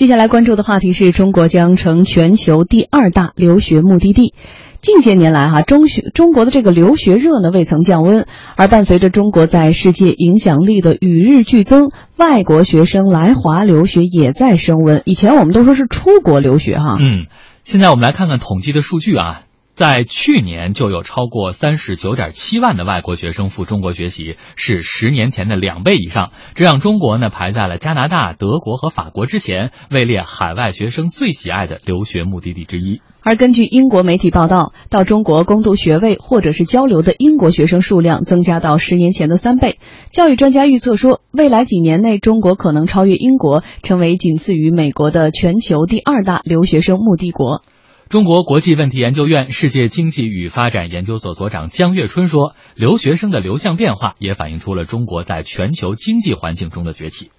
[0.00, 4.32] 接下来关注的话题是中国将成全球第二大留学目的地。
[4.80, 8.24] 近些年来，哈中学中国的这个留学热呢未曾降温，
[8.56, 15.02] 而伴随着中国在世界影响力的与日俱增，外国学生来华留学也在升温。
[15.04, 17.26] 以前我们都说是出国留学，哈，嗯，
[17.62, 19.42] 现在我们来看看统计的数据啊。
[19.80, 26.32] 在去年就有超过三十九点七万的外国学生赴中国学习，是十年前的两倍以上。
[26.54, 33.00] 这让中国呢排在了加拿大、德国和法国之前，位列海外学生最喜爱的留学目的地之一。
[33.22, 39.78] 而根据英国媒体报道，到中国攻读学位或者是交流的英国学生数量增加到十年前的三倍。
[40.12, 47.62] 教育专家预测说，未来几年内，中国可能超越英国，成为仅次于美国的全球第二大留学生目的国。
[48.10, 57.30] 中国国际问题研究院世界经济与发展研究所所长江月春说：“留学生的流向变化也反映出了中国在全球经济环境中的崛起。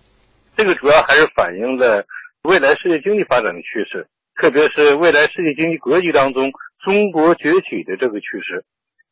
[0.56, 2.06] 这个主要还是反映了
[2.44, 4.08] 未来世界经济发展的趋势，
[4.42, 6.54] 特别是未来世界经济格局当中
[6.86, 8.64] 中国崛起的这个趋势。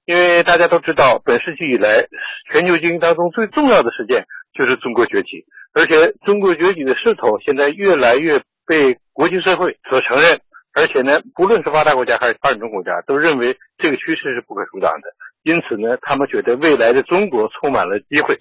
[0.05, 2.07] 因为大家都知道，本世纪以来
[2.53, 10.39] 全球经济当中最重要的事件就是中国崛起，而且中国崛起的势头现在越来越被国际社会所承认。”
[10.73, 15.09] 而且呢，不论是发达国家还是发展中国家，都认为这个趋势是不可阻挡的。
[15.43, 18.37] 因此呢，他们觉得未来的中国充满了机会。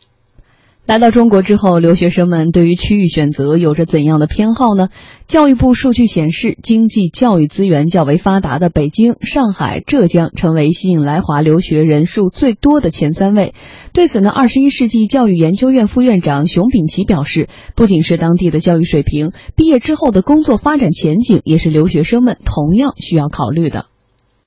[0.88, 4.88] 来到中国之后，留学生们对于区域选择有着怎样的偏好呢？
[5.26, 13.52] 教育部数据显示，经济教育资源较为发达的北京、上海、浙江成为吸引来华留学人数最多的前三位。
[13.92, 23.84] 对此呢，二十一世纪教育研究院副院长熊丙奇表示，不仅是当地的教育水平，毕业之后的工作发展前景也是留学生们同样需要考虑的。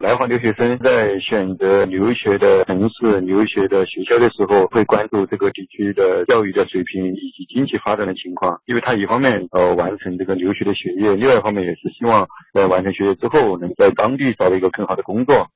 [0.01, 15.49] 来华留学生在选择留学的城市、留学的学校的时候，会关注这个地区的教育的水平以及经济发展的情况，因为他一方面呃完成这个留学的学业，另外一方面也是希望在完成学业之后，能在当地找到一个更好的工作。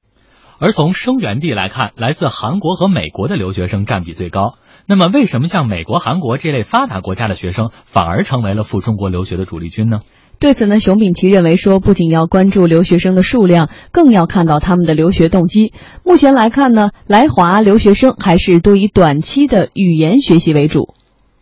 [0.59, 4.53] 而从生源地来看，来自韩国和美国的留学生占比最高。
[4.87, 9.97] 那么，为什么像美国、韩国这类发达国家的学生反而成为了赴中国留学的主力军呢？
[10.45, 15.73] 对此呢，熊丙奇认为说，不仅要关注留学生的数量，更要看到他们的留学动机。
[16.03, 20.93] 目前来看呢，来华留学生还是都以短期的语言学习为主。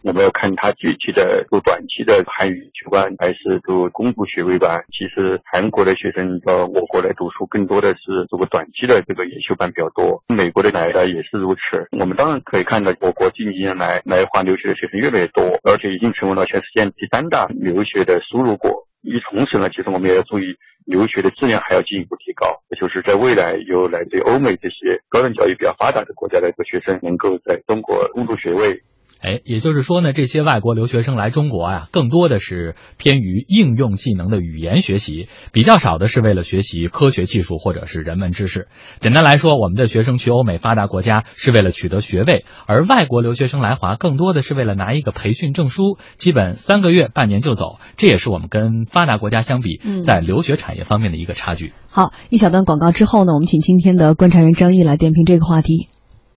[0.04, 4.80] 我们要看他具体的读短期的韩语学班，还是读攻读学位班。
[4.96, 10.24] 其实韩国的学生到我国来读书，更多的是这个短期的这个研修班比较多。
[10.34, 11.60] 美国的来的也是如此。
[12.00, 18.88] 我们当然可以看到，我国近几年来来华留学的学生越来越多，而且已经成为了全世界第三大留学的输入国。
[19.04, 20.56] 与同时呢，其实我们也要注意
[20.86, 22.64] 留学的质量还要进一步提高。
[22.70, 28.82] 也就是在未来有来自欧美这些高等教育比较发达的国家的一个学生，能够在中国攻读学位。
[29.22, 38.68] 哎，也就是说呢，这些外国留学生来中国啊，更多的是偏于应用技能的语言学习，比较少的是为了学习科学技术或者是人文知识。
[39.00, 47.80] 简单来说，我们的学生去欧美发达国家是为了取得学位，而外国留学生来华更多的是为了拿一个培训证书，基本三个月、半年就走。
[47.96, 51.72] 这也是我们跟发达国家相比，在留学产业方面的一个差距。
[51.88, 55.88] 好，一小段广告之后呢，我们请今天的观察员张毅来点评这个话题。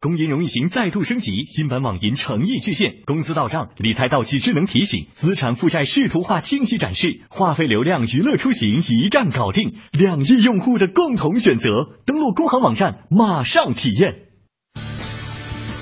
[0.00, 11.70] 工银荣誉行再度升级，新版网银诚意巨献，工资到账，理财到期智能提醒，资产负债视图化清晰展示，话费流量娱乐出行一站搞定，两亿用户的共同选择。
[12.04, 14.22] 登录工行网站，马上体验。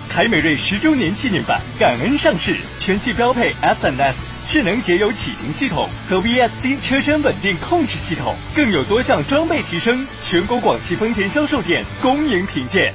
[0.09, 10.07] 凯美瑞十周年纪念版感恩上市，全系标配 SNS 智能节油启停系统和 VSC 车身稳定控制系统，更有多项装备提升。
[10.21, 12.95] 全国广汽丰田销售店恭迎品鉴。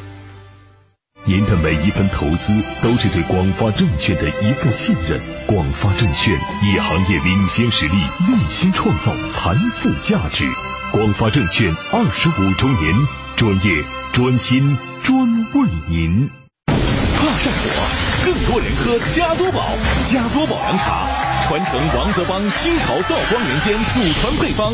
[1.30, 2.52] 您的每一分投资
[2.82, 5.22] 都是对广发证券的一份信任。
[5.46, 7.98] 广发证券以行业领先实力，
[8.28, 10.44] 用心创造财富价值。
[10.92, 12.96] 广发证券二十五周年，
[13.36, 15.24] 专业、专心、专
[15.54, 16.28] 为您。
[16.66, 19.70] 怕上火，更多人喝加多宝，
[20.10, 21.06] 加多宝凉茶。
[21.48, 24.74] 传承王泽邦清朝道光年间祖传配方，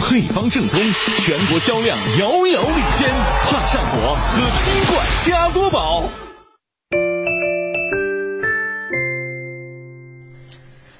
[0.00, 0.80] 配方正宗，
[1.18, 3.08] 全国销量遥遥领先。
[3.44, 6.04] 怕上火，喝金罐加多宝。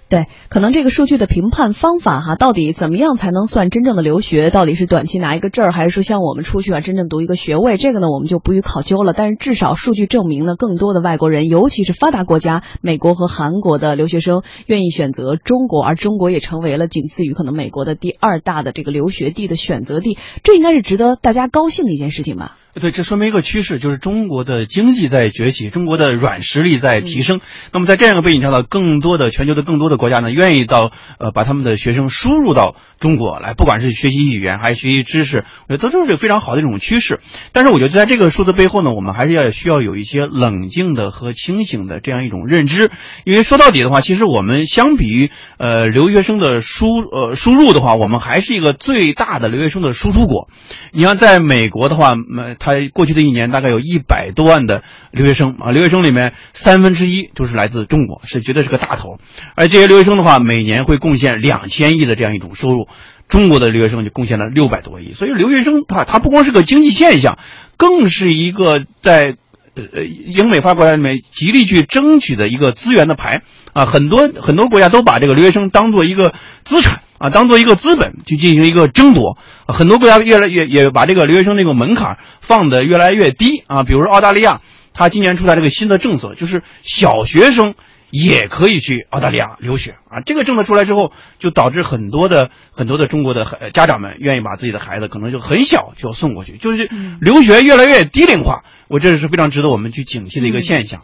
[0.09, 4.51] 对，可能这个数据的评判方法哈，到底怎么样才能算真正的留学？
[4.51, 7.77] 到底是短期拿一个证儿，还是说像我们出去啊，真正读一个学位？
[7.77, 9.13] 这个呢，我们就不予考究了。
[9.13, 20.17] 但是至少数据证明呢，更多的外国人，尤其是发达国家，美国和韩国的留学生，愿意选择中国，而中国也成为了仅次于可能美国的第二大的这个留学地的选择地。
[20.45, 22.57] 这应该是值得大家高兴的一件事情吧？
[22.79, 27.41] 对，这说明一个趋势，就是中国的经济在崛起，中国的软实力在提升。
[27.73, 37.21] 那么在这样一个背景下呢，更多的全球的更多的国家呢，愿意到呃把他们的学生输入到中国来，不管是学习语言还是学习知识，我觉得都是非常好的一种趋势。
[37.53, 42.91] 但是我觉得在这个数字背后呢，我们还是要需要有一些冷静的和清醒的这样一种认知，
[43.25, 50.51] 因为说到底的话，其实我们相比于呃留学生的输呃输入的话，我们还是一个最大的留学生的输出国。
[50.93, 54.83] 你像在美国的话，呃他过去的一年大概有一百多万的
[55.13, 59.21] 留学生啊，留学生里面三分之一就是来自中国，是绝对是个大头。
[59.55, 62.89] 而这些留学生的话，每年会贡献两千亿的这样一种收入，
[63.29, 65.13] 中国的留学生就贡献了六百多亿。
[65.13, 67.39] 所以留学生他他不光是个经济现象，
[67.77, 69.37] 更是一个在
[69.77, 73.43] 呃英美发国家里面极力去争取的一个资源的牌
[73.73, 73.85] 啊。
[73.85, 76.35] 很多很多国家都把这个留学生当做一个
[76.65, 77.03] 资产。
[77.19, 83.85] 啊，当做一个资本去进行一个争夺，很多国家越来越也把这个留学生这个门槛放得越来越低啊。
[83.85, 84.61] 比如说澳大利亚，
[84.93, 87.75] 它今年出台这个新的政策，就是小学生
[88.11, 90.21] 也可以去澳大利亚留学啊。
[90.27, 98.63] 这个政策出来之后，就导致很多的很多的中国的家长们愿意把自己的孩子可能就很小就要送过去，就是留学越来越低龄化。
[98.89, 101.03] 我这是非常值得我们去警惕的一个现象。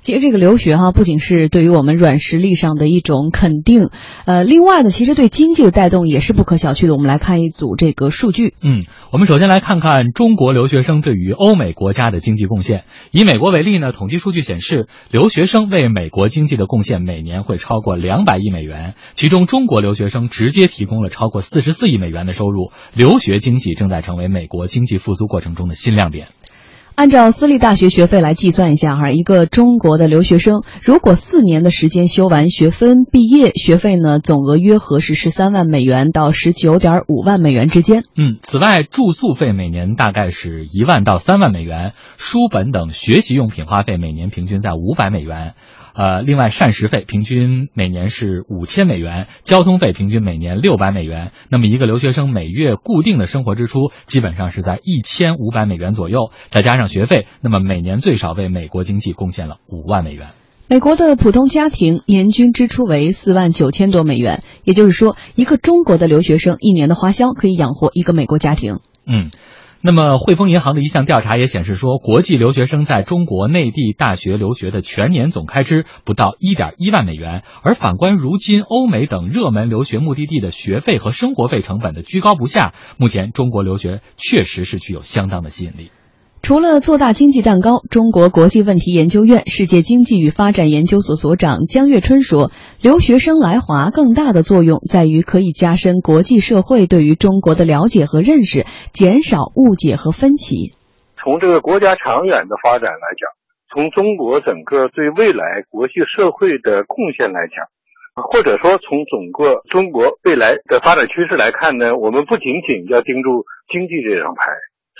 [0.00, 3.90] 其实这个留学哈，不仅是对于我们软实力上的一种肯定，
[4.26, 6.92] 呃，另外呢，其实对经济的带动也是不可小觑的。
[6.92, 8.54] 我们来看一组这个数据。
[8.62, 12.84] 嗯，我们首先来看看中国留学生对于欧美国家的经济贡献。
[13.10, 22.70] 以美国为例呢，统计数据显示，留学生为美国经济的贡献每年会超过两百亿美元，其中中国留学生直接提供了超过四十四亿美元的收入。
[22.94, 26.28] 留学经济正在成为美国经济复苏过程中的新亮点。
[26.98, 38.02] 按照私立大学学费来计算一下哈，一个中国的留学生如果四年的时间修完学分毕业，学费呢总额约合是十三万美元到十九点五万美元之间。
[38.16, 45.54] 嗯，此外住宿费每年大概是一万到三万美元，书本等学习用品花费每年平均在五百美元。
[45.98, 51.32] 呃，另外膳食费平均每年是五千美元，交通费平均每年六百美元。
[51.50, 60.28] 那么一个留学生每月固定的生活支出基本上是在一千五百美元左右，再加上学费，那么每年最少为美国经济贡献了五万美元。
[60.68, 68.78] 美国的普通家庭年均支出为四万九千多美元，也就是说，一个中国的留学生一年的花销可以养活一个美国家庭。
[69.04, 69.30] 嗯。
[69.80, 77.44] 那么，汇丰银行的一项调查也显示说，国际留学生在中国内地大学留学的全年总开支不到一点一万美元。
[77.62, 85.90] 而反观如今欧美等热门留学目的地的学费和生活费成本的居高不下，目前中国留学确实是具有相当的吸引力。
[86.40, 92.50] 除了做大经济蛋糕，中国国际问题研究院世界经济与发展研究所所长江月春说，
[92.80, 100.72] 留学生来华更大的作用在于可以加深国际社会对于中国的了解和认识，减少误解和分歧。
[101.22, 103.28] 从这个国家长远的发展来讲，
[103.74, 107.66] 从中国整个对未来国际社会的贡献来讲，
[108.30, 114.44] 或者说从整个中国未来的发展趋势来看呢，我们不仅仅要盯住经济这张牌，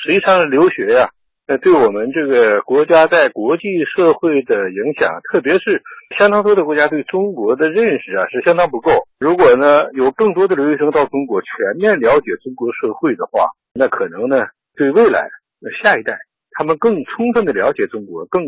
[0.05, 1.09] 实际上留学呀。
[1.51, 3.63] 那对我们这个国家在国际
[3.97, 5.83] 社会的影响，特别是
[6.19, 9.09] 相当多的国家对中国的认识啊，是相当不够。
[9.19, 14.45] 如果呢有更多的留学生到中国，全面了解中国社会的话，那可能呢
[14.77, 16.19] 对未来那下一代
[16.51, 18.45] 他们更充分的了解中国，更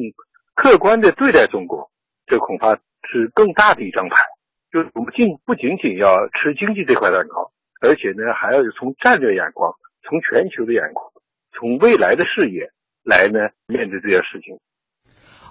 [0.54, 1.90] 客观的对待中国，
[2.26, 2.74] 这恐怕
[3.08, 4.16] 是更大的一张牌。
[4.70, 7.50] 就我们仅不仅仅要吃经济这块蛋糕，
[7.80, 11.06] 而且呢还要从战略眼光、从全球的眼光、
[11.56, 12.68] 从未来的视野。
[13.04, 14.58] 来呢，面对这件事情。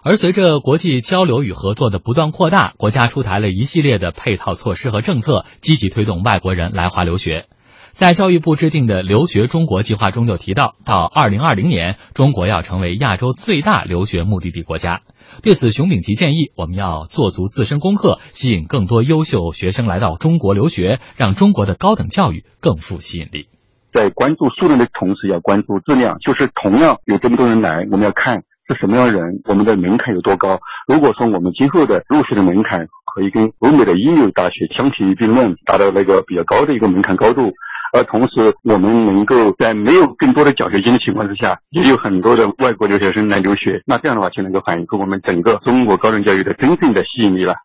[0.01, 7.47] 而随着国际交流与合作的不断扩大，国家出台了一系列的配套措施和政策，积极推动外国人来华留学。
[7.91, 15.01] 在教育部制定的留学中国计划中就提到，到二零二零年，中国要成为亚洲最大留学目的地国家。
[15.41, 23.47] 对此，熊丙奇建议，我们要做足自身功课，吸引更多优秀学生来到中国留学，让中国的高等教育更富吸引力。
[23.93, 26.17] 在关注数量的同时，要关注质量。
[26.19, 28.35] 就是同样有这么多人来，我们要看
[28.67, 30.59] 是什么样的人，我们的门槛有多高。
[30.87, 37.51] 如果说我们今后的入学的门槛可以跟欧美的一流大学相提并论，达到那个比较高的一个门槛高度，
[37.93, 47.55] 而同时我们能够在没有更多的奖学金的情况之下，也有很多的外国留学生来留学，那这样的话就能够反映出我们整个中国高等教育的真正的吸引力了。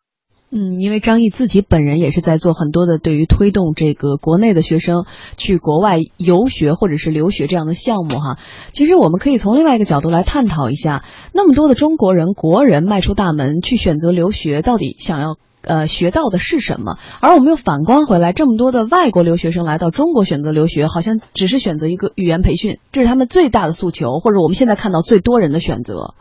[0.56, 5.04] 嗯，因为张毅自己本人也是在做很多的对于推动这个国内的学生
[5.36, 8.38] 去国外游学或者是留学这样的项目哈。
[8.72, 16.98] 其实我们可以从另外一个角度来探讨一下，那么多的中国人国人迈出大门去选择留学，到底想要呃，学到的是什么？
[17.20, 26.14] 而我们又反观回来，这么多的外国留学生来到中国选择留学，好像只是选择一个语言培训，这是他们最大的诉求，或者我们现在看到最多人的选择。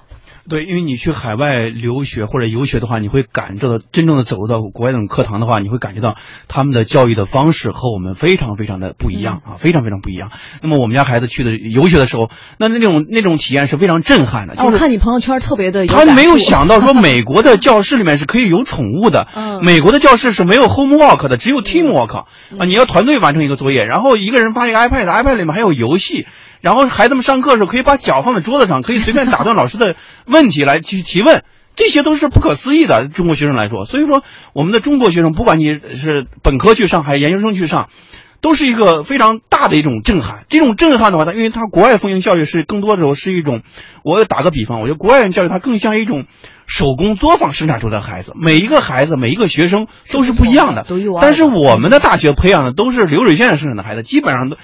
[0.49, 6.17] 对，因为你去海外留学或者游学的话，你会感受到真正的走入到国外那种课堂的话，你会感觉到
[6.49, 10.31] 他们的教育的方式和我们非常非常的不一样啊，非常非常不一样。
[10.61, 14.55] 那么我们家孩子去的游学的时候，那那种那种体验是非常震撼的。
[14.65, 19.27] 我看你朋友圈特别的，他没有想到说 美国的教室里面是可以有宠物的，
[19.61, 22.17] 美国的教室是没有 homework 的，只有 teamwork
[22.57, 26.27] 啊，你要团队完成一个作业，然后一个人发一个 iPad，iPad 里面还有游戏。
[26.63, 31.43] 然后孩子们上课的时候可以把脚放在桌子上，可以随便打断老师的 问题来去提问，
[31.75, 33.09] 这些都是不可思议的。
[33.09, 37.89] 中国学生来说，所以说我们的中国学生，不管你是本科去上还是研究生去上，
[38.39, 40.45] 都是一个非常大的一种震撼。
[40.47, 43.61] 这种震撼的话，它因为它国外风行教育是更多的时候是一种，
[44.05, 46.23] 我打个比方，我觉得国外人教育它更像一种
[46.65, 50.85] 手工作坊生产出的孩子，每一个孩子每一个学生都是不一样的。
[51.21, 54.55] 但是我们的大学培养的都是流水线生产的孩子，基本上都。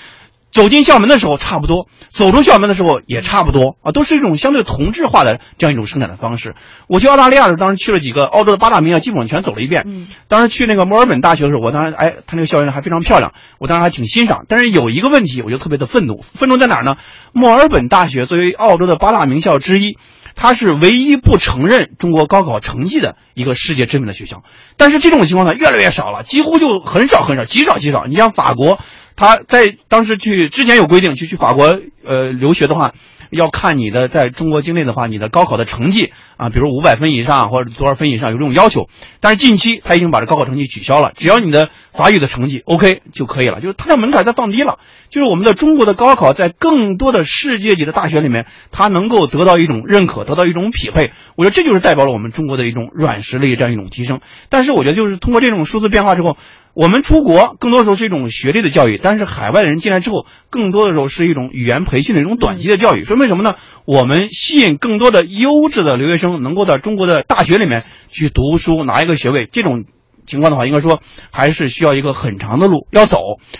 [0.51, 6.55] 走进校门的时候差不多，走出校门的时候也差不多啊，都是一种相对同质化的这样一种生产的方式。
[6.87, 9.83] 我去澳大利亚的时候，当时去了几个澳洲的八大名校，基本上全走了一遍。
[9.85, 14.45] 嗯，当时去那个墨尔本大学的时候，我当时哎，他那个校园还非常漂亮，我当时还挺欣赏。
[14.47, 16.97] 但是有一个问题，我就特别的愤怒，愤怒在哪儿呢？
[17.31, 19.97] 墨尔本大学作为澳洲的八大名校之一，
[20.33, 24.41] 它是唯一不承认中国高考成绩的一个世界知名的学校。
[24.77, 28.05] 但是这种情况呢，越来越少了，几乎就很少很少，极少极少。
[28.07, 28.79] 你像法国。
[29.19, 32.93] 他在当时去之前有规定，去去法国呃留学的话，
[33.29, 38.89] 要看你的在中国境内的话，你的高考的成绩啊，比如五百分以上或者多少分以上有这种要求。
[39.19, 44.79] 但是近期他已经把这高考成绩取消了，只要你的法语的成绩 OK 就可以了，就是它的门槛在放低了。
[45.09, 51.11] 就是我们的中国的高考在更多的世界级的大学里面，它能够得到一种认可，得到一种匹配。
[51.35, 54.21] 我觉得这就是代表了我们中国的一种软实力这样一种提升。
[54.49, 56.37] 但是我觉得就是通过这种数字变化之后。
[56.75, 63.03] 我们出国更多时候是一种学历的教育，但是海外的人进来之后，更多的时候是一种语言培训的一种短期的教育。
[63.03, 63.55] 说明什么呢？
[63.85, 69.47] 我们吸引更多的优质的留学生能够在中国的大学里面去读书，拿一个学位。
[69.51, 69.85] 这种
[70.27, 73.17] 情况的话，应该说还是需要一个很长的路要走。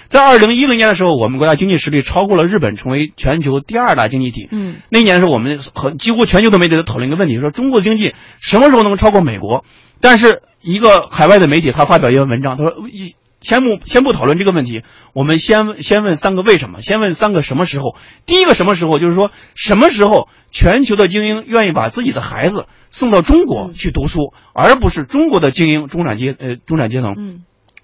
[0.08, 4.48] 在二零一零年的时候，我们国家经济实力超过了日本，成为全球第二大经济体。
[4.52, 9.66] 嗯，那年的时候，我们很几乎全球的媒体都讨论一个问题，说中国经济什么时候能超过美国？
[10.00, 10.42] 但是。
[10.62, 16.82] 一个海外的媒体，他发表一篇文章，他说：“一先不先不讨论这个问题，我们先先问三个为什么？
[16.82, 17.96] 先问三个什么时候？
[18.26, 19.00] 第一个什么时候？
[19.00, 27.42] 就是说什么时候全球的精英愿意把自己的孩子送到中国去读书，而不是中国的精英中产阶呃中产阶层。”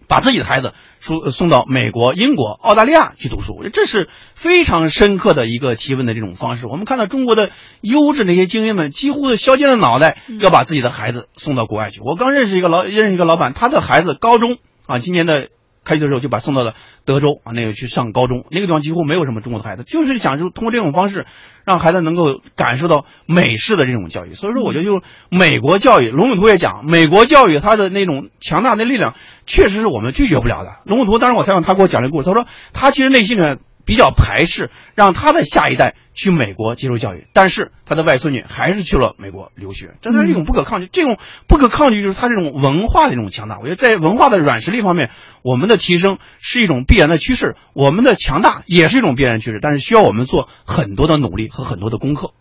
[0.08, 6.68] 把自己的孩子送送到美国、英国、澳大利亚去读书，这是非常深刻的一个提问的这种方式。
[6.68, 7.50] 我们看到中国的
[7.82, 12.02] 优质那些精英们，几乎削尖了脑袋要把自己的孩子送到国外去。
[12.06, 15.50] 我刚认识一个老认识一个老板，他的孩子高中啊，今年的。
[15.88, 16.74] 开学的时候就把送到了
[17.06, 21.28] 德州啊，那个去上高中，那个地方几乎没有什么中国的孩子，就是想就通过这种方式，
[21.64, 24.34] 让孩子能够感受到美式的这种教育。
[24.34, 29.14] 所以说，我觉得就美国教育，龙永图也讲，美国教育它的那种强大的力量，
[29.46, 30.78] 确实是我们拒绝不了的。
[30.86, 33.60] 龙永图当时我采访他，给我讲这个故事，他说他其实内心里面。
[33.86, 40.90] 比较排斥让他的下一代去美国接受教育，但是他的外孙女还是去了美国留学，这是一种不可抗拒。
[40.92, 43.60] 这种不可抗拒就是他这种文化的一种强大。
[43.60, 45.12] 我觉得在文化的软实力方面，
[45.44, 52.32] 我们的提升是一种必然的趋势，我们的强大也是一种必然趋势，但是需要我们做很多的努力和很多的功课。